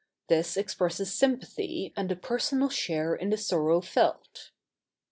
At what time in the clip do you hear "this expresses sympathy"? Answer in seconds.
0.29-1.93